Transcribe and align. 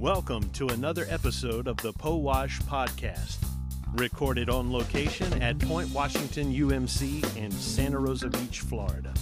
Welcome 0.00 0.48
to 0.52 0.68
another 0.68 1.04
episode 1.10 1.68
of 1.68 1.76
the 1.76 1.92
POWASH 1.92 2.60
Podcast, 2.60 3.36
recorded 3.92 4.48
on 4.48 4.72
location 4.72 5.42
at 5.42 5.58
Point 5.58 5.90
Washington 5.90 6.54
UMC 6.54 7.36
in 7.36 7.50
Santa 7.50 7.98
Rosa 7.98 8.30
Beach, 8.30 8.60
Florida. 8.60 9.12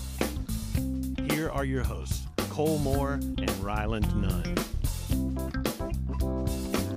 Here 1.32 1.50
are 1.50 1.64
your 1.64 1.82
hosts, 1.82 2.28
Cole 2.50 2.78
Moore 2.78 3.14
and 3.14 3.50
Ryland 3.58 4.06
Nunn. 4.22 4.54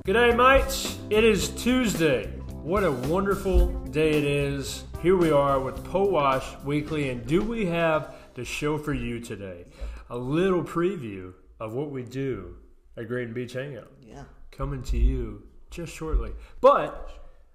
G'day, 0.06 0.38
mates. 0.38 1.00
It 1.10 1.24
is 1.24 1.50
Tuesday. 1.50 2.28
What 2.62 2.84
a 2.84 2.92
wonderful 2.92 3.66
day 3.86 4.12
it 4.12 4.26
is. 4.26 4.84
Here 5.02 5.18
we 5.18 5.32
are 5.32 5.60
with 5.60 5.84
POWASH 5.86 6.64
Weekly, 6.64 7.10
and 7.10 7.26
do 7.26 7.42
we 7.42 7.66
have 7.66 8.14
the 8.36 8.46
show 8.46 8.78
for 8.78 8.94
you 8.94 9.20
today? 9.20 9.66
A 10.12 10.18
little 10.20 10.64
preview 10.64 11.34
of 11.60 11.74
what 11.74 11.90
we 11.90 12.04
do 12.04 12.58
at 12.98 13.08
Grayton 13.08 13.34
Beach 13.34 13.54
Hangout. 13.54 13.92
Yeah. 14.06 14.24
Coming 14.52 14.84
to 14.84 14.98
you 14.98 15.44
just 15.70 15.94
shortly. 15.94 16.32
But 16.60 17.10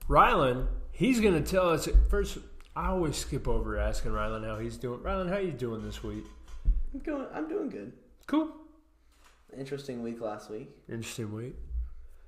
Rylan, 0.08 0.66
he's 0.92 1.20
going 1.20 1.34
to 1.42 1.48
tell 1.50 1.68
us 1.70 1.88
first. 2.08 2.38
I 2.74 2.88
always 2.88 3.16
skip 3.16 3.48
over 3.48 3.78
asking 3.78 4.12
Rylan 4.12 4.44
how 4.46 4.58
he's 4.58 4.76
doing. 4.76 5.00
Rylan, 5.00 5.28
how 5.30 5.38
you 5.38 5.52
doing 5.52 5.82
this 5.82 6.02
week? 6.02 6.24
I'm 6.92 7.00
going. 7.00 7.26
I'm 7.34 7.48
doing 7.48 7.68
good. 7.70 7.92
Cool. 8.26 8.50
Interesting 9.56 10.02
week 10.02 10.20
last 10.20 10.50
week, 10.50 10.68
Interesting 10.88 11.32
week. 11.32 11.54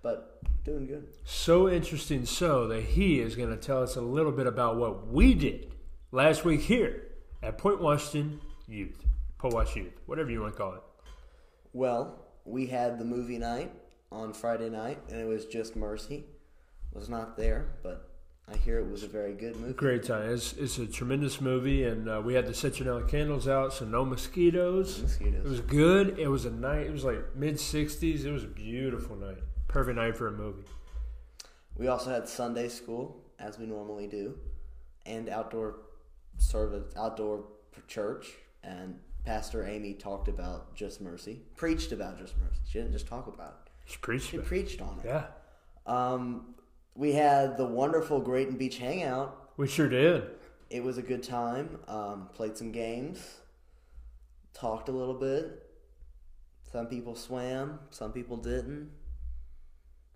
but 0.02 0.40
doing 0.64 0.86
good. 0.86 1.06
So 1.24 1.68
interesting, 1.68 2.24
so 2.24 2.66
that 2.68 2.82
he 2.82 3.20
is 3.20 3.36
going 3.36 3.50
to 3.50 3.56
tell 3.56 3.82
us 3.82 3.96
a 3.96 4.00
little 4.00 4.32
bit 4.32 4.46
about 4.46 4.76
what 4.76 5.08
we 5.08 5.34
did 5.34 5.72
last 6.10 6.44
week 6.46 6.60
here 6.62 7.02
at 7.42 7.58
Point 7.58 7.80
Washington 7.82 8.40
Youth, 8.66 9.04
Powash 9.36 9.76
Youth, 9.76 9.92
whatever 10.06 10.30
you 10.30 10.40
want 10.40 10.54
to 10.54 10.58
call 10.58 10.74
it. 10.74 10.82
Well, 11.74 12.24
we 12.48 12.66
had 12.66 12.98
the 12.98 13.04
movie 13.04 13.38
night 13.38 13.70
on 14.10 14.32
Friday 14.32 14.70
night, 14.70 14.98
and 15.10 15.20
it 15.20 15.26
was 15.26 15.46
just 15.46 15.76
Mercy. 15.76 16.24
Was 16.94 17.08
not 17.08 17.36
there, 17.36 17.66
but 17.82 18.10
I 18.50 18.56
hear 18.56 18.78
it 18.78 18.90
was 18.90 19.02
a 19.02 19.08
very 19.08 19.34
good 19.34 19.56
movie. 19.56 19.74
Great 19.74 20.04
time. 20.04 20.30
It's, 20.30 20.54
it's 20.54 20.78
a 20.78 20.86
tremendous 20.86 21.40
movie, 21.40 21.84
and 21.84 22.08
uh, 22.08 22.22
we 22.24 22.32
had 22.32 22.46
the 22.46 22.52
citronella 22.52 23.06
candles 23.06 23.46
out, 23.46 23.74
so 23.74 23.84
no 23.84 24.04
mosquitoes. 24.06 25.02
Mosquitoes. 25.02 25.44
It 25.44 25.48
was 25.48 25.60
good. 25.60 26.18
It 26.18 26.28
was 26.28 26.46
a 26.46 26.50
night. 26.50 26.86
It 26.86 26.92
was 26.92 27.04
like 27.04 27.36
mid 27.36 27.56
60s. 27.56 28.24
It 28.24 28.32
was 28.32 28.44
a 28.44 28.48
beautiful 28.48 29.16
night. 29.16 29.38
Perfect 29.68 29.96
night 29.96 30.16
for 30.16 30.28
a 30.28 30.32
movie. 30.32 30.64
We 31.76 31.88
also 31.88 32.10
had 32.10 32.26
Sunday 32.26 32.68
school, 32.68 33.22
as 33.38 33.58
we 33.58 33.66
normally 33.66 34.06
do, 34.06 34.34
and 35.04 35.28
outdoor 35.28 35.80
service, 36.38 36.84
outdoor 36.96 37.44
church, 37.86 38.32
and 38.64 38.98
Pastor 39.28 39.66
Amy 39.66 39.92
talked 39.92 40.28
about 40.28 40.74
Just 40.74 41.02
Mercy, 41.02 41.42
preached 41.54 41.92
about 41.92 42.18
Just 42.18 42.38
Mercy. 42.38 42.60
She 42.66 42.78
didn't 42.78 42.92
just 42.92 43.06
talk 43.06 43.26
about 43.26 43.60
it; 43.66 43.70
Just 43.86 44.00
preached. 44.00 44.30
she 44.30 44.38
it. 44.38 44.44
preached 44.46 44.80
on 44.80 45.00
it. 45.00 45.04
Yeah, 45.04 45.24
Um, 45.84 46.54
we 46.94 47.12
had 47.12 47.58
the 47.58 47.66
wonderful 47.66 48.20
Grayton 48.20 48.56
Beach 48.56 48.78
Hangout. 48.78 49.50
we 49.58 49.68
sure 49.68 49.86
did. 49.86 50.22
It 50.70 50.82
was 50.82 50.96
a 50.96 51.02
good 51.02 51.22
time. 51.22 51.78
Um, 51.88 52.30
played 52.32 52.56
some 52.56 52.72
games, 52.72 53.18
talked 54.54 54.88
a 54.88 54.92
little 54.92 55.18
bit. 55.18 55.62
Some 56.72 56.86
people 56.86 57.14
swam, 57.14 57.80
some 57.90 58.12
people 58.12 58.38
didn't. 58.38 58.90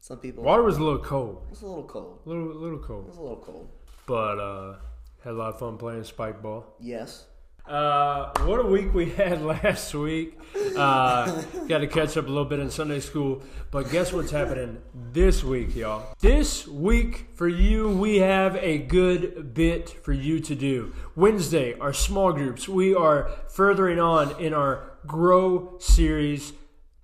Some 0.00 0.20
people. 0.20 0.42
Water 0.42 0.62
was 0.62 0.78
a 0.78 0.82
little 0.82 0.98
cold. 1.04 1.42
It 1.48 1.50
was 1.50 1.60
a 1.60 1.66
little 1.66 1.84
cold. 1.84 2.20
A 2.24 2.28
little, 2.30 2.46
little 2.46 2.78
It 2.82 2.86
cold. 2.86 3.06
was 3.08 3.18
a 3.18 3.20
little 3.22 3.36
cold. 3.44 3.68
But 4.06 4.38
uh, 4.38 4.76
had 5.22 5.34
a 5.34 5.36
lot 5.36 5.52
of 5.52 5.58
fun 5.58 5.76
playing 5.76 6.04
spike 6.04 6.40
ball. 6.42 6.64
Yes. 6.80 7.26
Uh, 7.66 8.32
what 8.40 8.58
a 8.58 8.66
week 8.66 8.92
we 8.92 9.10
had 9.10 9.42
last 9.44 9.94
week. 9.94 10.38
Uh, 10.76 11.42
got 11.68 11.78
to 11.78 11.86
catch 11.86 12.16
up 12.16 12.26
a 12.26 12.28
little 12.28 12.44
bit 12.44 12.58
in 12.58 12.70
Sunday 12.70 13.00
school. 13.00 13.42
But 13.70 13.90
guess 13.90 14.12
what's 14.12 14.30
happening 14.30 14.78
this 15.12 15.44
week, 15.44 15.76
y'all? 15.76 16.14
This 16.20 16.66
week 16.66 17.28
for 17.34 17.48
you, 17.48 17.88
we 17.88 18.16
have 18.16 18.56
a 18.56 18.78
good 18.78 19.54
bit 19.54 19.88
for 19.88 20.12
you 20.12 20.40
to 20.40 20.54
do. 20.54 20.92
Wednesday, 21.14 21.78
our 21.78 21.92
small 21.92 22.32
groups. 22.32 22.68
We 22.68 22.94
are 22.94 23.30
furthering 23.48 24.00
on 24.00 24.38
in 24.40 24.52
our 24.52 24.90
Grow 25.06 25.78
series 25.78 26.52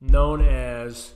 known 0.00 0.40
as 0.44 1.14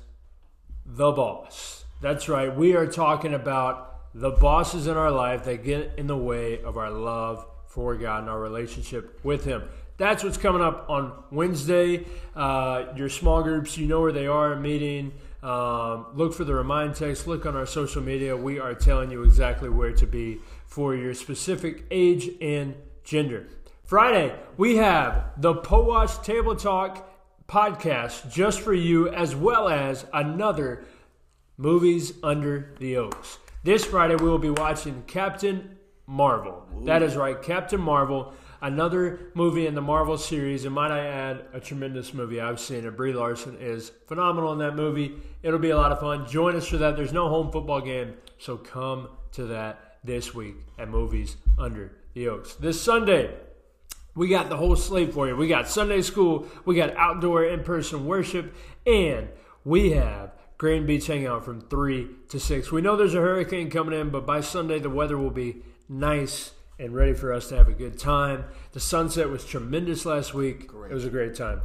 The 0.87 1.13
Boss. 1.13 1.85
That's 2.01 2.29
right. 2.29 2.55
We 2.55 2.75
are 2.75 2.87
talking 2.87 3.35
about 3.35 4.13
the 4.15 4.31
bosses 4.31 4.87
in 4.87 4.97
our 4.97 5.11
life 5.11 5.45
that 5.45 5.65
get 5.65 5.95
in 5.97 6.07
the 6.07 6.17
way 6.17 6.61
of 6.63 6.77
our 6.77 6.91
love 6.91 7.47
for 7.73 7.97
God 7.97 8.21
and 8.21 8.31
our 8.31 8.39
relationship 8.39 9.19
with 9.25 9.47
Him. 9.47 9.63
That's 9.97 10.23
what's 10.23 10.37
coming 10.37 10.61
up 10.61 10.91
on 10.91 11.13
Wednesday. 11.31 12.05
Uh, 12.37 12.85
your 12.97 13.09
small 13.09 13.43
groups, 13.43 13.79
you 13.79 13.87
know 13.87 14.03
where 14.03 14.13
they 14.13 14.27
are 14.27 14.55
meeting. 14.57 15.13
Um, 15.43 16.07
look 16.15 16.35
for 16.35 16.45
the 16.45 16.55
remind 16.55 16.95
text. 16.97 17.27
Look 17.27 17.47
on 17.47 17.57
our 17.57 17.65
social 17.65 18.03
media. 18.03 18.37
We 18.37 18.59
are 18.59 18.75
telling 18.75 19.11
you 19.11 19.23
exactly 19.23 19.71
where 19.71 19.93
to 19.93 20.07
be 20.07 20.41
for 20.67 20.95
your 20.95 21.15
specific 21.15 21.85
age 21.91 22.29
and 22.43 22.75
gender. 23.05 23.47
Friday, 23.85 24.39
we 24.59 24.77
have 24.77 25.31
the 25.39 25.55
POWASH 25.55 26.19
Table 26.19 26.55
Talk 26.55 27.11
podcast 27.49 28.31
just 28.31 28.61
for 28.61 28.75
you, 28.75 29.09
as 29.09 29.35
well 29.35 29.71
as 29.71 30.05
another 30.13 30.85
Movies 31.57 32.13
Under 32.23 32.75
the 32.79 32.99
Oaks. 32.99 33.39
This 33.65 33.85
Friday, 33.85 34.17
we 34.17 34.29
will 34.29 34.39
be 34.39 34.51
watching 34.51 35.05
Captain 35.07 35.79
Marvel. 36.07 36.67
That 36.85 37.03
is 37.03 37.17
right, 37.17 37.41
Captain 37.41 37.81
Marvel, 37.81 38.33
another 38.61 39.31
movie 39.35 39.67
in 39.67 39.75
the 39.75 39.81
Marvel 39.81 40.19
series, 40.19 40.65
and 40.65 40.75
might 40.75 40.91
I 40.91 41.07
add, 41.07 41.45
a 41.53 41.61
tremendous 41.61 42.13
movie. 42.13 42.41
I've 42.41 42.61
seen 42.61 42.85
it. 42.85 42.97
Brie 42.97 43.13
Larson 43.13 43.57
is 43.61 43.93
phenomenal 44.07 44.53
in 44.53 44.59
that 44.59 44.75
movie. 44.75 45.15
It'll 45.43 45.59
be 45.59 45.71
a 45.71 45.77
lot 45.77 45.93
of 45.93 46.01
fun. 46.01 46.27
Join 46.29 46.57
us 46.57 46.67
for 46.67 46.79
that. 46.79 46.97
There's 46.97 47.13
no 47.13 47.29
home 47.29 47.51
football 47.53 47.81
game, 47.81 48.15
so 48.39 48.57
come 48.57 49.09
to 49.33 49.47
that 49.47 49.99
this 50.05 50.35
week 50.35 50.57
at 50.79 50.89
Movies 50.89 51.37
Under 51.59 51.93
the 52.15 52.29
Oaks. 52.29 52.55
This 52.55 52.81
Sunday, 52.81 53.35
we 54.15 54.29
got 54.29 54.49
the 54.49 54.57
whole 54.57 54.77
slate 54.77 55.15
for 55.15 55.29
you. 55.29 55.37
We 55.37 55.49
got 55.49 55.69
Sunday 55.69 56.03
school, 56.03 56.47
we 56.65 56.75
got 56.75 56.97
outdoor 56.97 57.45
in 57.45 57.63
person 57.63 58.07
worship, 58.07 58.55
and 58.87 59.29
we 59.65 59.93
have 59.93 60.33
Grayton 60.59 60.87
Beach 60.87 61.07
Hangout 61.07 61.45
from 61.45 61.61
3 61.61 62.09
to 62.29 62.39
6. 62.39 62.71
We 62.71 62.83
know 62.83 62.97
there's 62.97 63.15
a 63.15 63.21
hurricane 63.21 63.71
coming 63.71 63.99
in, 63.99 64.11
but 64.11 64.27
by 64.27 64.41
Sunday 64.41 64.79
the 64.79 64.91
weather 64.91 65.17
will 65.17 65.31
be 65.31 65.63
nice 65.93 66.53
and 66.79 66.95
ready 66.95 67.15
for 67.15 67.33
us 67.33 67.49
to 67.49 67.57
have 67.57 67.69
a 67.69 67.73
good 67.73 67.99
time. 67.99 68.45
The 68.73 68.81
sunset 68.81 69.29
was 69.29 69.45
tremendous 69.45 70.05
last 70.05 70.35
week. 70.35 70.71
It 70.91 70.95
was 70.95 71.05
a 71.05 71.11
great 71.11 71.35
time. 71.35 71.61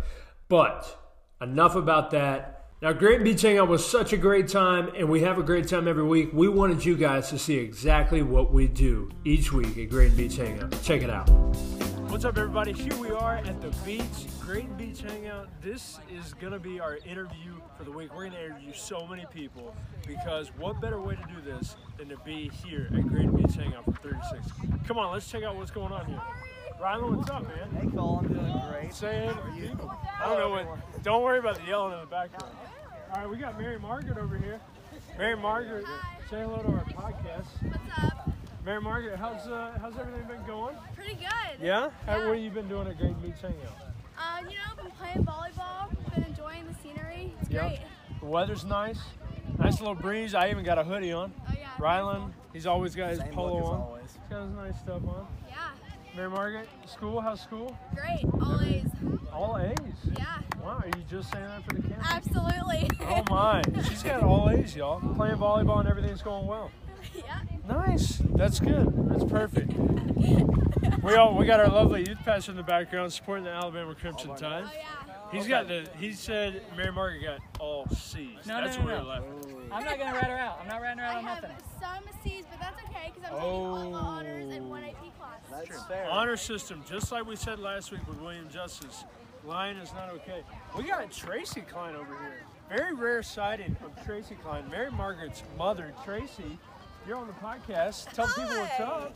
But 0.50 1.00
enough 1.42 1.76
about 1.76 2.12
that. 2.12 2.54
Now, 2.80 2.94
Grayton 2.94 3.24
Beach 3.24 3.42
Hangout 3.42 3.68
was 3.68 3.90
such 3.90 4.14
a 4.14 4.18
great 4.18 4.48
time, 4.48 4.92
and 4.96 5.10
we 5.10 5.22
have 5.22 5.40
a 5.40 5.44
great 5.44 5.68
time 5.68 5.88
every 5.88 6.04
week. 6.04 6.30
We 6.32 6.48
wanted 6.48 6.86
you 6.86 6.96
guys 6.96 7.30
to 7.32 7.40
see 7.40 7.56
exactly 7.56 8.22
what 8.22 8.54
we 8.54 8.68
do 8.68 9.10
each 9.26 9.52
week 9.52 9.78
at 9.80 9.90
Grayton 9.90 10.16
Beach 10.16 10.36
Hangout. 10.36 10.80
Check 10.84 11.02
it 11.02 11.10
out. 11.10 11.28
What's 12.10 12.24
up, 12.24 12.38
everybody? 12.38 12.72
Here 12.72 12.96
we 12.96 13.12
are 13.12 13.36
at 13.36 13.62
the 13.62 13.70
beach, 13.86 14.28
Grayton 14.40 14.74
Beach 14.76 15.02
Hangout. 15.02 15.50
This 15.62 16.00
is 16.10 16.34
gonna 16.36 16.58
be 16.58 16.80
our 16.80 16.98
interview 17.06 17.54
for 17.78 17.84
the 17.84 17.92
week. 17.92 18.16
We're 18.16 18.30
gonna 18.30 18.40
interview 18.40 18.72
so 18.74 19.06
many 19.06 19.26
people 19.34 19.76
because 20.08 20.48
what 20.58 20.80
better 20.80 21.02
way 21.02 21.16
to 21.16 21.22
do 21.24 21.42
this 21.46 21.76
than 21.98 22.08
to 22.10 22.18
be 22.20 22.50
here 22.66 22.90
at 22.96 23.08
Grayton 23.08 23.36
Beach 23.36 23.56
Hangout 23.56 23.84
for 23.84 23.92
36? 23.92 24.48
Come 24.88 24.98
on, 24.98 25.12
let's 25.12 25.30
check 25.30 25.44
out 25.44 25.58
what's 25.58 25.70
going 25.70 25.92
on 25.92 26.06
here. 26.06 26.22
Rylan, 26.82 27.18
what's 27.18 27.30
up, 27.30 27.44
man? 27.44 27.70
Hey 27.80 27.90
Cole, 27.96 28.20
I'm 28.24 28.34
doing 28.34 28.62
great. 28.72 28.94
Saying, 28.94 29.30
I 29.30 30.26
don't 30.26 30.40
know 30.40 30.50
what. 30.50 31.04
Don't 31.04 31.22
worry 31.22 31.40
about 31.40 31.58
the 31.58 31.66
yelling 31.66 31.94
in 31.94 32.00
the 32.00 32.06
background. 32.06 32.56
All 33.12 33.20
right, 33.20 33.30
we 33.30 33.36
got 33.38 33.60
Mary 33.60 33.80
Margaret 33.80 34.18
over 34.18 34.38
here. 34.38 34.62
Mary 35.18 35.36
Margaret, 35.36 35.86
say 36.30 36.42
hello 36.42 36.62
to 36.62 36.70
our 36.70 36.86
podcast. 36.86 37.48
What's 37.62 38.14
up? 38.14 38.37
Mary 38.68 38.82
Margaret, 38.82 39.18
how's 39.18 39.48
uh, 39.48 39.78
how's 39.80 39.98
everything 39.98 40.28
been 40.28 40.46
going? 40.46 40.76
Pretty 40.94 41.14
good. 41.14 41.30
Yeah. 41.66 41.90
How, 42.06 42.18
Yeah. 42.18 42.28
what 42.28 42.36
have 42.36 42.44
you 42.44 42.50
been 42.52 42.68
doing 42.68 42.86
at 42.90 42.98
Grayton 42.98 43.16
Beach 43.22 43.40
Hangout? 43.42 43.62
Uh, 44.20 44.40
you 44.42 44.58
know, 44.58 44.64
I've 44.70 44.76
been 44.76 44.92
playing 44.92 45.26
volleyball, 45.26 46.14
been 46.14 46.26
enjoying 46.26 46.68
the 46.68 46.74
scenery. 46.84 47.32
It's 47.40 47.50
Yeah. 47.50 47.62
great. 47.70 47.80
The 48.20 48.26
weather's 48.26 48.66
nice. 48.66 49.00
Nice 49.58 49.80
little 49.80 49.96
breeze. 49.96 50.36
I 50.36 50.50
even 50.50 50.66
got 50.66 50.78
a 50.78 50.84
hoodie 50.84 51.14
on. 51.14 51.32
Oh 51.48 51.54
yeah. 51.58 51.70
Rylan, 51.78 52.34
he's 52.52 52.68
always 52.68 52.94
got 52.94 53.12
his 53.12 53.20
Same 53.20 53.32
polo 53.34 53.54
look 53.54 53.64
as 53.64 53.70
on. 53.70 53.80
always. 53.80 54.02
He's 54.12 54.30
got 54.30 54.42
his 54.42 54.52
nice 54.52 54.80
stuff 54.82 55.02
on. 55.08 55.28
Yeah. 55.48 55.56
Mary 56.18 56.30
Margaret, 56.30 56.68
school? 56.88 57.22
How's 57.22 57.40
school? 57.40 57.74
Great. 57.96 58.26
Always. 58.42 58.86
All 59.32 59.58
A's. 59.60 59.78
Yeah. 60.20 60.40
Wow, 60.62 60.82
are 60.84 60.88
you 60.88 61.04
just 61.10 61.32
saying 61.32 61.46
that 61.46 61.64
for 61.64 61.74
the 61.74 61.84
camera? 61.88 62.04
Absolutely. 62.06 62.90
Oh 63.08 63.24
my, 63.30 63.62
she's 63.88 64.04
got 64.04 64.24
all 64.24 64.50
A's, 64.50 64.76
y'all. 64.76 65.00
Playing 65.16 65.38
volleyball 65.38 65.80
and 65.80 65.88
everything's 65.88 66.22
going 66.22 66.46
well. 66.48 66.70
Yeah. 67.16 67.40
Nice. 67.68 68.22
That's 68.36 68.60
good. 68.60 68.94
That's 69.10 69.24
perfect. 69.26 69.74
We 71.04 71.16
all 71.16 71.36
we 71.36 71.46
got 71.46 71.60
our 71.60 71.70
lovely 71.70 72.08
youth 72.08 72.20
pastor 72.26 72.52
in 72.52 72.58
the 72.58 72.64
background 72.64 73.12
supporting 73.14 73.46
the 73.46 73.52
Alabama 73.52 73.96
Crimson 73.96 74.32
oh 74.32 74.36
Tide. 74.36 74.64
Oh 74.68 74.72
yeah. 74.76 75.14
He's 75.32 75.48
got 75.48 75.68
the. 75.68 75.88
He 76.00 76.14
said 76.14 76.62
Mary 76.76 76.92
Margaret 76.92 77.24
got 77.24 77.40
all 77.60 77.88
C's. 77.90 78.46
No, 78.46 78.62
That's 78.64 78.78
no, 78.78 78.86
where 78.86 78.98
no, 78.98 79.04
we're 79.04 79.04
no. 79.04 79.10
laughing. 79.10 79.72
I'm 79.72 79.84
not 79.84 79.98
gonna 79.98 80.14
rat 80.14 80.28
her 80.30 80.38
out. 80.38 80.60
I'm 80.62 80.68
not 80.68 80.82
ratting 80.82 81.00
her 81.00 81.06
out 81.06 81.16
I 81.16 81.18
on 81.18 81.24
have 81.26 81.42
nothing. 81.44 81.58
some 81.80 82.04
C's, 82.24 82.46
but 82.50 82.60
that's 82.60 82.82
okay 82.84 83.12
because 83.14 83.30
I'm 83.30 83.38
taking 83.38 83.52
all 83.52 83.92
the 83.92 83.98
honors 83.98 84.54
and 84.54 84.70
one 84.70 84.84
AP 84.86 85.18
class. 85.18 85.68
That's 85.68 85.84
fair. 85.84 86.08
Honor 86.10 86.38
system, 86.38 86.84
just 86.90 87.12
like 87.12 87.26
we 87.26 87.36
said 87.36 87.60
last 87.60 87.92
week 87.92 88.08
with 88.08 88.20
William 88.22 88.48
Justice. 88.50 89.04
Lying 89.46 89.78
is 89.78 89.94
not 89.94 90.10
okay. 90.10 90.42
We 90.78 90.84
got 90.84 91.10
Tracy 91.12 91.62
Klein 91.62 91.96
over 91.96 92.18
here. 92.20 92.42
Very 92.70 92.94
rare 92.94 93.24
sighting 93.24 93.78
of 93.84 94.06
Tracy 94.06 94.36
Klein, 94.44 94.70
Mary 94.70 94.92
Margaret's 94.92 95.44
mother, 95.58 95.94
Tracy. 96.04 96.58
You're 97.08 97.18
on 97.18 97.28
the 97.28 97.34
podcast. 97.34 98.12
Tell 98.12 98.28
people 98.28 98.44
what's 98.44 98.80
up. 98.80 99.16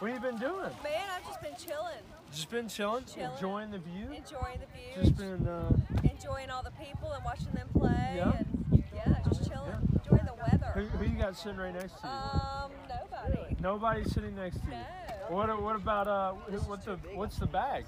What 0.00 0.10
have 0.10 0.24
you 0.24 0.30
been 0.30 0.40
doing? 0.40 0.70
Man, 0.82 1.08
I've 1.14 1.24
just 1.26 1.40
been 1.42 1.54
chilling, 1.56 1.98
Just 2.32 2.50
been 2.50 2.68
chilling, 2.68 3.04
Chilling. 3.04 3.30
enjoying 3.34 3.70
the 3.70 3.78
view. 3.78 4.06
enjoying 4.06 4.58
the 4.58 4.66
view, 4.74 5.02
Just 5.02 5.16
been 5.16 5.46
uh, 5.46 5.70
enjoying 6.02 6.50
all 6.50 6.62
the 6.62 6.70
people 6.72 7.12
and 7.12 7.22
watching 7.24 7.52
them 7.52 7.68
play. 7.78 8.14
Yeah. 8.16 8.32
And 8.32 8.82
yeah, 8.94 9.16
just 9.28 9.48
chilling, 9.48 9.74
enjoying 10.02 10.24
the 10.26 10.34
weather. 10.42 10.88
who 10.98 11.04
you 11.04 11.18
got 11.20 11.36
sitting 11.36 11.58
right 11.58 11.74
next 11.74 12.00
to 12.00 12.06
you? 12.06 12.08
Um, 12.10 12.70
nobody. 12.88 13.56
Nobody's 13.60 14.12
sitting 14.12 14.34
next 14.34 14.56
to 14.60 14.66
you. 14.66 14.72
No. 14.72 15.36
What 15.36 15.62
what 15.62 15.76
about 15.76 16.08
uh 16.08 16.32
who- 16.50 16.58
what's 16.60 16.86
the 16.86 16.96
what's 17.14 17.36
the 17.36 17.46
bag? 17.46 17.84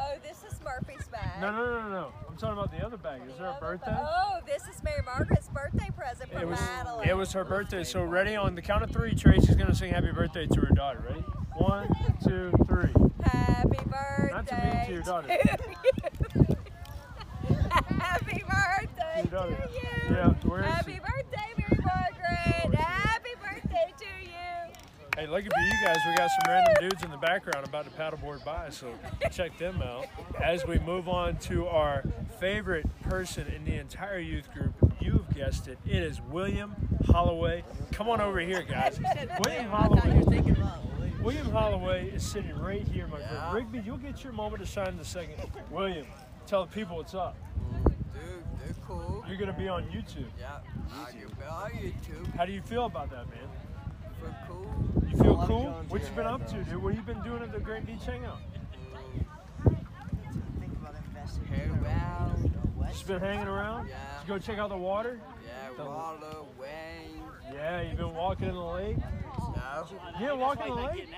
Oh, 0.00 0.14
this 0.22 0.38
is 0.50 0.58
Murphy's 0.64 1.06
bag. 1.08 1.40
No 1.40 1.50
no 1.52 1.64
no 1.64 1.82
no 1.82 1.88
no. 1.90 2.12
I'm 2.28 2.36
talking 2.36 2.58
about 2.58 2.70
the 2.70 2.84
other 2.84 2.96
bag. 2.96 3.20
Is 3.30 3.36
there 3.38 3.46
a 3.48 3.56
birthday? 3.60 3.94
Oh, 3.96 4.38
this 4.46 4.62
is 4.64 4.82
Mary 4.82 5.02
Margaret's 5.04 5.48
birthday 5.48 5.90
present 5.96 6.30
from 6.32 6.42
It 6.42 6.48
was 6.48 6.60
Madeline. 6.60 7.08
it 7.08 7.16
was 7.16 7.32
her 7.32 7.44
birthday. 7.44 7.84
So 7.84 8.02
ready 8.02 8.34
on 8.36 8.54
the 8.54 8.62
count 8.62 8.82
of 8.84 8.90
three, 8.90 9.14
Tracy's 9.14 9.54
gonna 9.56 9.74
sing 9.74 9.92
happy 9.92 10.10
birthday 10.12 10.46
to 10.46 10.60
her 10.60 10.74
daughter. 10.74 11.02
Ready? 11.08 11.20
One, 11.56 11.88
two, 12.24 12.52
three. 12.66 12.92
Happy 13.24 13.78
birthday 13.86 14.30
Not 14.30 14.46
to 14.48 14.54
me, 14.56 14.86
to 14.86 14.92
your 14.92 15.02
daughter. 15.02 15.28
you. 15.28 15.38
Happy 17.98 18.42
birthday 18.48 19.16
Your 19.16 19.26
daughter. 19.26 19.56
to 19.56 19.72
you. 19.72 20.16
Yeah, 20.16 20.34
Happy 20.62 20.98
birthday, 20.98 21.52
Mary 21.58 21.80
Margaret. 21.84 22.74
Happy 22.74 23.30
birthday 23.40 23.92
to 23.98 24.06
you. 24.24 24.72
Hey, 25.22 25.28
lucky 25.28 25.46
for 25.50 25.60
you 25.60 25.72
guys, 25.84 25.98
we 26.04 26.16
got 26.16 26.30
some 26.30 26.52
random 26.52 26.74
dudes 26.80 27.04
in 27.04 27.10
the 27.12 27.16
background 27.16 27.64
about 27.64 27.84
to 27.84 27.90
paddleboard 27.92 28.44
by, 28.44 28.70
so 28.70 28.92
check 29.30 29.56
them 29.56 29.80
out. 29.80 30.06
As 30.42 30.66
we 30.66 30.80
move 30.80 31.08
on 31.08 31.36
to 31.42 31.68
our 31.68 32.02
favorite 32.40 32.86
person 33.02 33.46
in 33.46 33.64
the 33.64 33.76
entire 33.76 34.18
youth 34.18 34.52
group, 34.52 34.74
you've 35.00 35.32
guessed 35.32 35.68
it, 35.68 35.78
it 35.86 36.02
is 36.02 36.20
William 36.22 36.74
Holloway. 37.06 37.62
Come 37.92 38.08
on 38.08 38.20
over 38.20 38.40
here, 38.40 38.64
guys. 38.64 38.98
William 39.44 39.66
Holloway. 39.66 40.42
William 41.22 41.50
Holloway 41.52 42.10
is 42.10 42.26
sitting 42.26 42.58
right 42.58 42.88
here, 42.88 43.06
my 43.06 43.18
friend. 43.18 43.54
Rigby, 43.54 43.80
you'll 43.86 43.98
get 43.98 44.24
your 44.24 44.32
moment 44.32 44.60
to 44.64 44.68
shine 44.68 44.88
in 44.88 44.98
a 44.98 45.04
second. 45.04 45.36
William, 45.70 46.06
tell 46.48 46.66
the 46.66 46.72
people 46.72 46.96
what's 46.96 47.14
up. 47.14 47.36
Dude, 47.84 47.94
they're 48.58 48.74
cool. 48.88 49.24
You're 49.28 49.38
gonna 49.38 49.52
be 49.52 49.68
on 49.68 49.84
YouTube. 49.84 50.26
Yeah, 50.36 50.58
I 50.92 51.12
can 51.12 51.28
be 51.28 51.44
on 51.48 51.70
YouTube. 51.70 52.34
How 52.34 52.44
do 52.44 52.50
you 52.50 52.62
feel 52.62 52.86
about 52.86 53.10
that, 53.10 53.28
man? 53.28 53.48
For 54.18 54.36
cool. 54.48 54.91
You 55.12 55.18
feel 55.18 55.44
cool? 55.46 55.84
What 55.88 56.00
you 56.00 56.08
been 56.16 56.26
up 56.26 56.46
to, 56.48 56.64
dude? 56.64 56.82
What 56.82 56.94
you 56.94 57.02
been 57.02 57.22
doing 57.22 57.42
at 57.42 57.52
the 57.52 57.60
Grayton 57.60 57.84
Beach 57.84 58.04
Hangout? 58.06 58.38
Head 61.50 61.70
around. 61.82 62.54
Just 62.88 63.06
been 63.06 63.20
hanging 63.20 63.46
around? 63.46 63.88
Yeah. 63.88 63.96
Did 64.20 64.28
you 64.28 64.34
go 64.34 64.38
check 64.38 64.58
out 64.58 64.70
the 64.70 64.76
water? 64.76 65.20
Yeah, 65.46 65.84
water, 65.84 66.26
Wayne. 66.58 67.22
Yeah, 67.52 67.82
you've 67.82 67.96
been 67.96 68.14
walking 68.14 68.48
in 68.48 68.54
the 68.54 68.60
lake? 68.60 68.96
No. 68.98 69.86
You 70.18 70.26
didn't 70.26 70.38
walk 70.38 70.60
in 70.60 70.68
the 70.68 70.74
lake? 70.74 71.08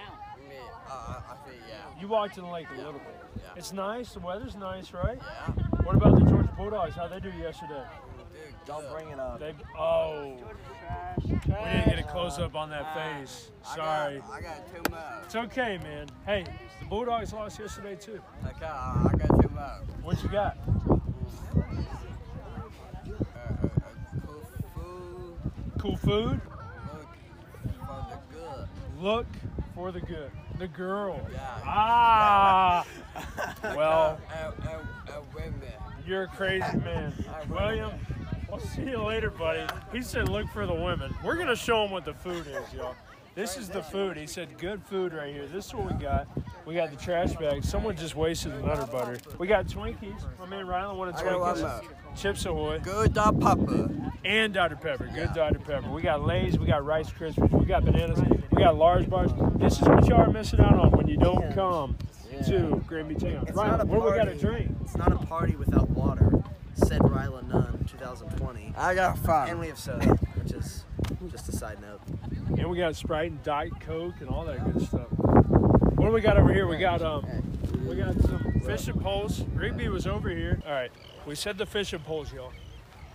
I 0.88 0.92
uh, 0.92 1.20
I 1.30 1.48
think, 1.48 1.62
yeah. 1.68 2.00
You 2.00 2.08
walked 2.08 2.36
in 2.36 2.44
the 2.44 2.50
lake 2.50 2.66
a 2.72 2.76
little 2.76 2.92
bit. 2.94 3.16
Yeah. 3.36 3.42
It's 3.56 3.72
nice, 3.72 4.12
the 4.12 4.20
weather's 4.20 4.56
nice, 4.56 4.92
right? 4.92 5.18
Yeah. 5.20 5.52
What 5.84 5.94
about 5.94 6.18
the 6.18 6.24
Georgia 6.28 6.52
Bulldogs? 6.56 6.94
How'd 6.94 7.12
they 7.12 7.20
do 7.20 7.30
yesterday? 7.36 7.84
Dude, 8.64 8.66
Don't 8.66 8.82
good. 8.82 8.92
bring 8.92 9.08
it 9.10 9.18
up. 9.20 9.38
They 9.40 9.54
oh 9.78 10.36
we 11.24 11.28
didn't 11.36 11.84
get 11.86 11.98
a 11.98 12.02
close 12.04 12.38
up 12.38 12.54
on 12.54 12.70
that 12.70 12.94
face. 12.94 13.50
I 13.66 13.76
Sorry. 13.76 14.18
got, 14.18 14.30
I 14.30 14.40
got 14.40 14.74
too 14.74 14.82
much. 14.90 15.24
It's 15.24 15.36
okay, 15.36 15.78
man. 15.82 16.06
Hey, 16.26 16.44
the 16.80 16.86
Bulldogs 16.86 17.32
lost 17.32 17.58
yesterday 17.60 17.96
too. 17.96 18.20
I 18.44 18.52
got, 18.58 19.12
I 19.12 19.16
got 19.16 19.42
too 19.42 19.48
much. 19.54 19.82
What 20.02 20.22
you 20.22 20.28
got? 20.28 20.56
Uh, 21.56 21.60
uh, 21.60 21.64
uh, 23.66 23.68
cool 25.78 25.96
food. 25.96 26.40
Look 26.40 26.42
for 27.86 28.06
the 28.10 28.18
good. 28.34 28.68
Look 29.00 29.26
for 29.74 29.92
the 29.92 30.00
good. 30.00 30.30
The 30.58 30.68
girl. 30.68 31.20
Yeah. 31.32 31.40
Ah. 31.64 32.86
Well, 33.76 34.18
And, 34.36 34.54
and, 34.68 34.82
and 35.14 35.34
women. 35.34 35.72
you're 36.06 36.24
a 36.24 36.28
crazy 36.28 36.76
man. 36.78 37.12
William, 37.48 37.92
I'll 38.54 38.60
see 38.60 38.82
you 38.82 39.02
later, 39.02 39.30
buddy. 39.30 39.66
He 39.92 40.00
said 40.00 40.28
look 40.28 40.48
for 40.48 40.64
the 40.64 40.74
women. 40.74 41.12
We're 41.24 41.34
gonna 41.34 41.56
show 41.56 41.84
him 41.84 41.90
what 41.90 42.04
the 42.04 42.14
food 42.14 42.46
is, 42.46 42.72
y'all. 42.72 42.94
This 43.34 43.56
is 43.56 43.68
the 43.68 43.82
food. 43.82 44.16
He 44.16 44.28
said 44.28 44.56
good 44.58 44.80
food 44.84 45.12
right 45.12 45.34
here. 45.34 45.48
This 45.48 45.66
is 45.66 45.74
what 45.74 45.92
we 45.92 46.00
got. 46.00 46.28
We 46.64 46.76
got 46.76 46.92
the 46.92 46.96
trash 46.96 47.32
bag. 47.34 47.64
Someone 47.64 47.96
just 47.96 48.14
wasted 48.14 48.52
the 48.52 48.60
nutter 48.64 48.86
butter. 48.86 49.18
We 49.38 49.48
got 49.48 49.66
Twinkies. 49.66 50.22
My 50.38 50.46
man 50.46 50.66
Rylan 50.66 50.94
wanted 50.94 51.16
Twinkies. 51.16 51.84
Chips 52.14 52.46
Ahoy. 52.46 52.78
Good 52.78 53.12
dog 53.12 53.40
papa. 53.40 53.90
and 54.24 54.54
Dr. 54.54 54.76
Pepper. 54.76 55.10
Good 55.12 55.34
Dr. 55.34 55.58
Pepper. 55.58 55.90
We 55.90 56.00
got 56.00 56.24
Lay's, 56.24 56.56
we 56.56 56.66
got 56.66 56.86
Rice 56.86 57.10
Krispies, 57.10 57.50
we 57.50 57.66
got 57.66 57.84
bananas, 57.84 58.20
we 58.52 58.62
got 58.62 58.76
large 58.76 59.10
bars. 59.10 59.32
This 59.56 59.82
is 59.82 59.88
what 59.88 60.06
y'all 60.06 60.20
are 60.20 60.30
missing 60.30 60.60
out 60.60 60.78
on 60.78 60.92
when 60.92 61.08
you 61.08 61.16
don't 61.16 61.52
come 61.54 61.98
to 62.46 62.80
Grayton 62.86 63.08
Beach 63.08 63.22
Hangout. 63.22 63.48
It's 63.48 63.56
Right, 63.56 63.84
what 63.84 64.00
do 64.00 64.10
we 64.12 64.16
got 64.16 64.26
to 64.26 64.38
drink? 64.38 64.76
It's 64.82 64.96
not 64.96 65.10
a 65.10 65.16
party 65.16 65.56
without 65.56 65.90
water. 65.90 66.44
Said 66.94 67.02
Ryla 67.02 67.42
Nunn, 67.48 67.84
2020. 67.88 68.72
I 68.76 68.94
got 68.94 69.18
five. 69.18 69.48
And 69.48 69.58
we 69.58 69.66
have 69.66 69.80
soda, 69.80 70.10
which 70.36 70.52
is 70.52 70.84
just 71.28 71.48
a 71.48 71.52
side 71.52 71.80
note. 71.80 72.00
And 72.56 72.70
we 72.70 72.78
got 72.78 72.94
Sprite 72.94 73.32
and 73.32 73.42
Diet 73.42 73.72
Coke 73.80 74.14
and 74.20 74.28
all 74.28 74.44
that 74.44 74.62
good 74.72 74.86
stuff. 74.86 75.08
What 75.10 76.06
do 76.06 76.12
we 76.12 76.20
got 76.20 76.36
over 76.36 76.54
here? 76.54 76.68
We 76.68 76.78
got 76.78 77.02
um, 77.02 77.26
we 77.84 77.96
got 77.96 78.14
some 78.20 78.60
fishing 78.64 79.00
poles. 79.00 79.40
Rigby 79.54 79.88
was 79.88 80.06
over 80.06 80.28
here. 80.28 80.62
All 80.64 80.70
right, 80.70 80.92
we 81.26 81.34
said 81.34 81.58
the 81.58 81.66
fishing 81.66 81.98
poles, 81.98 82.32
y'all. 82.32 82.52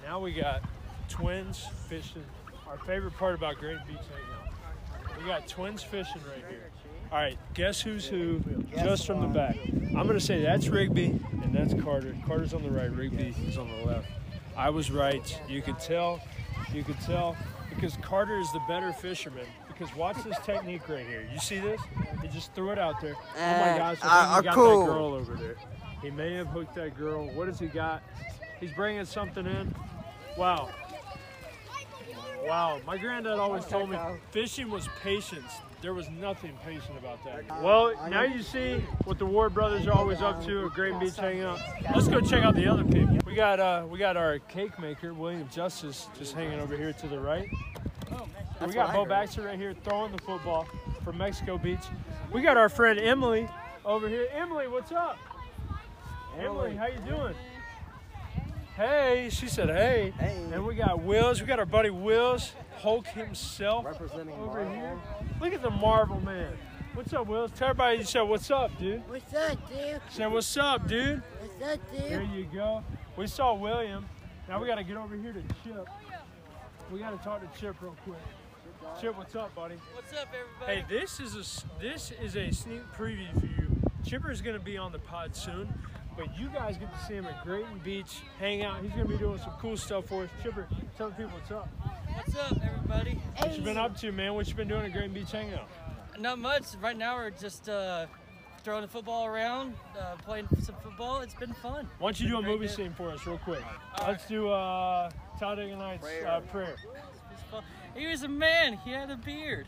Now 0.04 0.20
we 0.20 0.34
got 0.34 0.62
twins 1.08 1.66
fishing. 1.88 2.26
Our 2.68 2.80
favorite 2.80 3.16
part 3.16 3.34
about 3.34 3.60
Grayton 3.60 3.84
Beach 3.88 3.96
Hangout. 3.96 5.18
We 5.18 5.26
got 5.26 5.48
twins 5.48 5.84
fishing 5.84 6.22
right 6.28 6.44
here. 6.50 6.70
All 7.14 7.18
right, 7.18 7.38
guess 7.54 7.80
who's 7.80 8.06
who? 8.06 8.42
Just 8.76 9.08
from 9.08 9.22
the 9.22 9.28
back. 9.28 9.58
I'm 9.96 10.08
gonna 10.08 10.20
say 10.20 10.42
that's 10.42 10.68
Rigby 10.68 11.20
and 11.44 11.54
that's 11.54 11.74
Carter. 11.84 12.16
Carter's 12.26 12.54
on 12.54 12.64
the 12.64 12.70
right. 12.72 12.92
Rigby 12.92 13.34
is 13.48 13.58
on 13.58 13.68
the 13.70 13.86
left. 13.86 14.08
I 14.56 14.70
was 14.70 14.92
right. 14.92 15.40
You 15.48 15.62
could 15.62 15.80
tell. 15.80 16.22
You 16.74 16.84
could 16.84 17.00
tell 17.02 17.36
because 17.70 17.98
Carter 18.02 18.38
is 18.40 18.52
the 18.54 18.62
better 18.68 18.94
fisherman. 18.94 19.46
Because 19.68 19.94
watch 19.96 20.18
this 20.24 20.38
technique 20.46 20.88
right 20.90 21.06
here. 21.06 21.28
You 21.32 21.40
see 21.40 21.60
this? 21.60 21.80
He 22.22 22.28
just 22.28 22.54
threw 22.54 22.72
it 22.72 22.78
out 22.80 23.00
there. 23.02 23.16
Oh 23.18 23.40
my 23.40 23.70
Uh, 23.72 23.78
gosh! 23.78 23.98
I 24.04 24.08
uh, 24.08 24.38
he 24.38 24.44
got 24.44 24.54
cool. 24.54 24.80
that 24.86 24.92
girl 24.92 25.14
over 25.14 25.36
there. 25.36 25.56
He 26.02 26.12
may 26.12 26.34
have 26.36 26.48
hooked 26.48 26.76
that 26.76 26.98
girl. 26.98 27.28
What 27.34 27.48
has 27.48 27.60
he 27.60 27.68
got? 27.68 28.02
He's 28.60 28.72
bringing 28.74 29.06
something 29.06 29.46
in. 29.46 29.74
Wow. 30.38 30.70
Wow. 32.46 32.80
My 32.86 32.98
granddad 32.98 33.40
always 33.40 33.66
told 33.66 33.90
me 33.90 33.98
fishing 34.32 34.70
was 34.70 34.88
patience. 35.02 35.52
There 35.82 35.94
was 35.94 36.10
nothing 36.10 36.52
patient 36.66 36.98
about 36.98 37.24
that. 37.24 37.64
Well, 37.64 37.94
now 38.10 38.24
you 38.24 38.42
see 38.42 38.84
what 39.06 39.18
the 39.18 39.26
Ward 39.26 39.54
brothers 39.54 39.88
are 39.88 39.94
always 39.94 40.22
up 40.22 40.44
to 40.46 40.66
at 40.66 40.74
Grayton 40.74 41.00
Beach 41.00 41.16
Hangout. 41.16 41.60
Let's 41.96 42.10
go 42.10 42.20
check 42.20 42.44
out 42.44 42.56
the 42.56 42.68
other 42.68 42.84
people. 42.84 43.18
We 43.26 43.34
got 43.34 43.60
uh, 43.62 43.86
we 43.90 43.98
got 43.98 44.18
our 44.18 44.40
cake 44.40 44.78
maker, 44.78 45.14
William 45.14 45.48
Justice, 45.50 46.08
just 46.18 46.36
hanging 46.36 46.60
over 46.60 46.76
here 46.76 46.92
to 46.92 47.08
the 47.08 47.20
right. 47.20 47.48
we 48.66 48.74
got 48.74 48.94
Bo. 48.94 49.06
Baxter 49.06 49.44
right 49.44 49.58
here 49.58 49.74
throwing 49.86 50.12
the 50.12 50.22
football 50.24 50.68
from 51.04 51.18
Mexico 51.18 51.58
Beach. 51.58 51.80
We 52.34 52.42
got 52.42 52.58
our 52.58 52.70
friend 52.70 53.00
Emily 53.00 53.48
over 53.86 54.10
here. 54.10 54.28
Emily, 54.34 54.68
what's 54.68 54.92
up? 54.92 55.18
Emily, 56.38 56.76
how 56.76 56.88
you 56.88 57.00
doing? 57.08 57.36
Hey, 58.80 59.28
she 59.30 59.48
said 59.50 59.68
hey. 59.68 60.14
Hey. 60.18 60.42
And 60.54 60.66
we 60.66 60.74
got 60.74 61.02
Wills. 61.02 61.42
We 61.42 61.48
got 61.48 61.60
our 61.60 61.66
buddy 61.66 61.90
Wills, 61.90 62.54
Hulk 62.78 63.06
himself 63.08 63.84
Representing 63.84 64.34
over 64.36 64.64
Marvel. 64.64 64.74
here. 64.74 64.98
Look 65.42 65.52
at 65.54 65.62
the 65.62 65.70
Marvel 65.70 66.22
man. 66.22 66.54
What's 66.94 67.12
up, 67.12 67.28
Wills? 67.28 67.52
Tell 67.58 67.72
everybody 67.72 67.98
you 67.98 68.04
said 68.06 68.22
what's 68.22 68.50
up, 68.50 68.72
dude. 68.80 69.04
What's 69.10 69.34
up, 69.34 69.58
dude? 69.70 70.00
Say 70.10 70.28
what's 70.28 70.56
up, 70.56 70.88
dude. 70.88 71.22
What's 71.42 71.74
up, 71.74 71.92
dude? 71.92 72.04
There 72.10 72.22
you 72.22 72.46
go. 72.54 72.82
We 73.18 73.28
saw 73.28 73.54
William. 73.54 74.06
Now 74.48 74.62
we 74.62 74.68
got 74.68 74.76
to 74.76 74.84
get 74.86 74.96
over 74.96 75.14
here 75.18 75.34
to 75.34 75.42
Chip. 75.66 75.86
We 76.90 77.00
got 77.00 77.18
to 77.18 77.22
talk 77.22 77.42
to 77.42 77.60
Chip 77.60 77.76
real 77.82 77.98
quick. 78.06 78.18
Chip, 79.02 79.18
what's 79.18 79.36
up, 79.36 79.54
buddy? 79.56 79.76
What's 79.94 80.14
up, 80.14 80.30
everybody? 80.34 80.80
Hey, 80.80 80.86
this 81.02 81.20
is 81.20 81.36
a 81.36 81.40
s- 81.40 81.66
this 81.82 82.14
is 82.24 82.38
a 82.38 82.50
sneak 82.52 82.82
preview 82.98 83.30
for 83.40 83.46
you. 83.46 83.68
Chipper's 84.06 84.42
gonna 84.42 84.58
be 84.58 84.78
on 84.78 84.94
the 84.94 85.00
pod 85.00 85.36
soon, 85.36 85.68
but 86.20 86.38
you 86.38 86.50
guys 86.50 86.78
get 86.78 86.94
to 86.94 87.06
see 87.06 87.14
him 87.14 87.26
at 87.26 87.44
Grayton 87.46 87.80
Beach, 87.82 88.18
hang 88.40 88.62
out. 88.62 88.82
He's 88.82 88.92
gonna 88.92 89.06
be 89.06 89.18
doing 89.18 89.40
some 89.40 89.54
cool 89.62 89.78
stuff 89.78 90.06
for 90.08 90.24
us. 90.24 90.30
Chipper, 90.44 90.68
tell 90.98 91.10
the 91.10 91.16
people 91.16 91.32
what's 91.32 91.50
up. 91.50 91.70
What's 92.14 92.36
up, 92.36 92.58
everybody? 92.62 93.18
What 93.38 93.56
you 93.56 93.64
been 93.64 93.78
up 93.78 93.98
to, 94.00 94.12
man? 94.12 94.34
What 94.34 94.48
you 94.50 94.54
been 94.54 94.68
doing 94.68 94.86
at 94.86 94.92
Grayton 94.92 95.14
Beach 95.14 95.32
Hangout? 95.32 95.70
Not 96.20 96.38
much. 96.38 96.64
Right 96.82 96.98
now, 96.98 97.16
we're 97.16 97.30
just 97.30 97.70
uh, 97.70 98.08
throwing 98.64 98.82
the 98.82 98.90
football 98.90 99.28
around, 99.28 99.76
uh, 99.98 100.18
playing 100.18 100.50
some 100.62 100.76
football. 100.84 101.22
It's 101.22 101.36
been 101.36 101.54
fun. 101.54 101.88
Why 102.00 102.08
don't 102.08 102.20
you 102.20 102.28
do 102.28 102.38
a 102.40 102.42
movie 102.42 102.68
day. 102.68 102.74
scene 102.74 102.92
for 102.92 103.12
us, 103.12 103.26
real 103.26 103.38
quick? 103.38 103.64
Let's 104.06 104.28
do 104.28 104.50
uh, 104.50 105.10
Talladega 105.40 105.78
Nights 105.78 106.06
uh, 106.28 106.42
prayer. 106.52 106.76
He 107.96 108.08
was 108.08 108.24
a 108.24 108.28
man. 108.28 108.78
He 108.84 108.92
had 108.92 109.10
a 109.10 109.16
beard. 109.16 109.68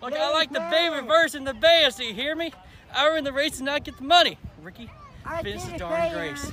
Like 0.00 0.14
I 0.14 0.30
like 0.32 0.50
the 0.50 0.60
Bay 0.60 0.88
reverse 0.88 1.34
and 1.34 1.46
the 1.46 1.54
Bay. 1.54 1.86
So 1.90 2.02
you 2.02 2.14
hear 2.14 2.34
me? 2.34 2.52
I 2.94 3.08
were 3.08 3.18
in 3.18 3.24
the 3.24 3.32
race 3.32 3.56
and 3.56 3.66
not 3.66 3.84
get 3.84 3.96
the 3.96 4.04
money. 4.04 4.38
Ricky, 4.62 4.88
I 5.24 5.42
This 5.42 5.64
did 5.64 5.74
is 5.74 5.78
darn 5.80 6.12
grace. 6.12 6.52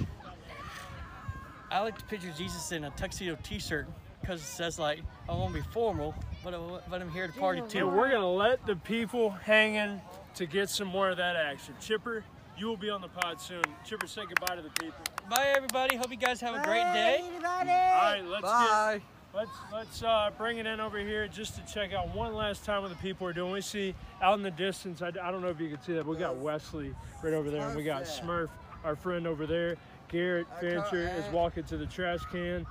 I 1.72 1.80
like 1.82 1.98
to 1.98 2.06
picture 2.06 2.32
Jesus 2.38 2.72
in 2.72 2.84
a 2.84 2.90
tuxedo 2.92 3.38
T-shirt 3.44 3.88
because 4.20 4.42
it 4.42 4.46
says 4.46 4.78
like 4.78 5.00
I 5.30 5.34
want 5.34 5.54
to 5.56 5.62
be 5.62 5.68
formal, 5.72 6.14
but, 6.44 6.54
I, 6.54 6.60
but 6.90 7.02
I'm 7.02 7.10
here 7.12 7.28
to 7.28 7.34
party 7.34 7.60
And 7.62 7.70
too. 7.70 7.88
we're 7.88 8.12
gonna 8.12 8.30
let 8.32 8.66
the 8.66 8.76
people 8.76 9.30
hanging 9.30 10.02
to 10.36 10.46
get 10.46 10.70
some 10.70 10.88
more 10.88 11.10
of 11.10 11.18
that 11.18 11.36
action. 11.36 11.74
Chipper, 11.80 12.24
you 12.58 12.68
will 12.68 12.78
be 12.78 12.90
on 12.90 13.02
the 13.02 13.08
pod 13.08 13.40
soon. 13.40 13.64
Chipper, 13.86 14.08
say 14.08 14.24
goodbye 14.28 14.56
to 14.58 14.62
the 14.62 14.70
people. 14.82 15.00
Bye 15.30 15.54
everybody. 15.56 15.96
Hope 15.96 16.12
you 16.12 16.18
guys 16.18 16.42
have 16.42 16.56
a 16.56 16.64
great 16.64 16.84
Bye, 16.84 16.94
day. 16.94 17.20
everybody. 17.24 17.70
All 17.70 17.76
right, 18.12 18.26
let's 18.26 18.42
Bye. 18.44 18.94
get 18.96 19.04
let's 19.34 19.52
let's 19.72 20.04
uh, 20.04 20.30
bring 20.38 20.58
it 20.58 20.66
in 20.66 20.80
over 20.80 21.00
here 21.00 21.28
just 21.28 21.56
to 21.56 21.74
check 21.74 21.94
out 21.94 22.14
one 22.16 22.34
last 22.34 22.66
time 22.66 22.82
what 22.82 22.90
the 22.90 22.98
people 22.98 23.28
are 23.28 23.34
doing. 23.34 23.52
We 23.52 23.62
see 23.62 23.96
out 24.22 24.38
in 24.38 24.44
the 24.44 24.52
distance. 24.52 25.02
I, 25.02 25.08
I 25.08 25.32
don't 25.32 25.42
know 25.42 25.50
if 25.50 25.60
you 25.60 25.70
can 25.70 25.82
see 25.82 25.94
that. 25.94 26.06
but 26.06 26.12
We 26.12 26.18
got 26.18 26.38
Wesley 26.38 26.94
right 27.24 27.34
over 27.34 27.50
there, 27.50 27.68
and 27.68 27.76
we 27.76 27.84
got 27.84 28.04
Smurf, 28.04 28.50
our 28.84 28.96
friend 28.96 29.28
over 29.28 29.46
there. 29.46 29.78
Garrett 30.10 30.48
Fancher 30.60 31.10
is 31.18 31.26
walking 31.32 31.64
to 31.66 31.78
the 31.78 31.86
trash 31.86 32.20
can. 32.32 32.66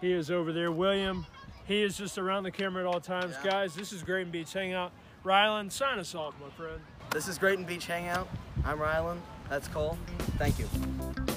He 0.00 0.12
is 0.12 0.30
over 0.30 0.52
there. 0.52 0.70
William, 0.70 1.24
he 1.66 1.82
is 1.82 1.96
just 1.96 2.18
around 2.18 2.42
the 2.42 2.50
camera 2.50 2.82
at 2.82 2.86
all 2.86 3.00
times. 3.00 3.34
Guys, 3.42 3.74
this 3.74 3.92
is 3.92 4.02
Grayton 4.02 4.30
Beach 4.30 4.52
Hangout. 4.52 4.92
Rylan, 5.24 5.72
sign 5.72 5.98
us 5.98 6.14
off, 6.14 6.34
my 6.40 6.50
friend. 6.50 6.80
This 7.10 7.28
is 7.28 7.38
Grayton 7.38 7.64
Beach 7.64 7.86
Hangout. 7.86 8.28
I'm 8.66 8.78
Rylan. 8.78 9.18
That's 9.48 9.68
Cole. 9.68 9.96
Thank 10.36 10.58
you. 10.58 11.33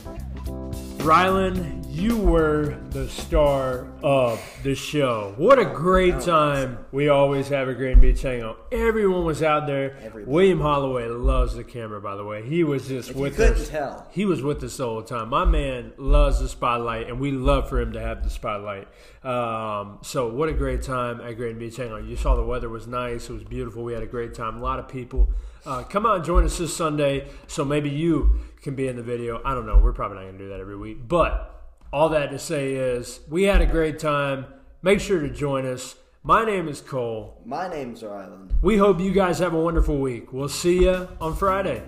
Rylan, 1.11 1.85
you 1.89 2.17
were 2.17 2.77
the 2.89 3.07
star 3.07 3.87
of 4.03 4.41
the 4.63 4.75
show. 4.75 5.33
What 5.37 5.57
a 5.57 5.63
great 5.63 6.19
time 6.19 6.79
we 6.91 7.07
always 7.07 7.47
have 7.47 7.69
at 7.69 7.77
Grayton 7.77 8.01
Beach 8.01 8.21
Hangout. 8.23 8.59
Everyone 8.73 9.23
was 9.23 9.41
out 9.41 9.67
there. 9.67 9.95
Everybody. 10.01 10.25
William 10.25 10.59
Holloway 10.59 11.07
loves 11.07 11.55
the 11.55 11.63
camera, 11.63 12.01
by 12.01 12.17
the 12.17 12.25
way. 12.25 12.45
He 12.45 12.65
was 12.65 12.89
just 12.89 13.11
If 13.11 13.15
you 13.15 13.21
with 13.21 13.37
couldn't 13.37 13.53
us. 13.61 13.69
tell. 13.69 14.05
He 14.11 14.25
was 14.25 14.41
with 14.41 14.61
us 14.65 14.75
the 14.75 14.83
whole 14.83 15.01
time. 15.01 15.29
My 15.29 15.45
man 15.45 15.93
loves 15.95 16.41
the 16.41 16.49
spotlight, 16.49 17.07
and 17.07 17.21
we 17.21 17.31
love 17.31 17.69
for 17.69 17.79
him 17.79 17.93
to 17.93 18.01
have 18.01 18.21
the 18.21 18.29
spotlight. 18.29 18.89
Um, 19.23 19.99
so, 20.01 20.27
what 20.27 20.49
a 20.49 20.53
great 20.53 20.81
time 20.81 21.21
at 21.21 21.37
Grayton 21.37 21.57
Beach 21.57 21.77
Hangout. 21.77 22.03
You 22.03 22.17
saw 22.17 22.35
the 22.35 22.43
weather 22.43 22.67
was 22.67 22.85
nice. 22.85 23.29
It 23.29 23.33
was 23.33 23.43
beautiful. 23.45 23.85
We 23.85 23.93
had 23.93 24.03
a 24.03 24.07
great 24.07 24.33
time. 24.33 24.57
A 24.57 24.61
lot 24.61 24.77
of 24.77 24.89
people. 24.89 25.29
Uh, 25.67 25.83
come 25.83 26.05
out 26.05 26.15
and 26.15 26.23
join 26.23 26.45
us 26.45 26.57
this 26.57 26.75
Sunday 26.75 27.27
so 27.47 27.65
maybe 27.65 27.89
you 27.89 28.39
can 28.61 28.73
be 28.73 28.87
in 28.87 28.95
the 28.95 29.03
video. 29.03 29.41
I 29.43 29.53
don't 29.53 29.65
know. 29.65 29.77
We're 29.79 29.91
probably 29.91 30.15
not 30.15 30.23
going 30.23 30.37
to 30.37 30.43
do 30.45 30.49
that 30.49 30.61
every 30.61 30.77
week. 30.77 31.05
But 31.05 31.61
all 31.91 32.07
that 32.09 32.31
to 32.31 32.39
say 32.39 32.75
is 32.75 33.19
we 33.29 33.43
had 33.43 33.61
a 33.61 33.65
great 33.65 33.99
time. 33.99 34.45
Make 34.81 35.01
sure 35.01 35.19
to 35.19 35.29
join 35.29 35.65
us. 35.65 35.95
My 36.23 36.45
name 36.45 36.69
is 36.69 36.79
Cole. 36.79 37.41
My 37.45 37.67
name's 37.67 38.01
Ryland. 38.01 38.53
We 38.61 38.77
hope 38.77 39.01
you 39.01 39.11
guys 39.11 39.39
have 39.39 39.53
a 39.53 39.59
wonderful 39.59 39.97
week. 39.97 40.31
We'll 40.31 40.47
see 40.47 40.83
you 40.83 41.09
on 41.19 41.35
Friday. 41.35 41.83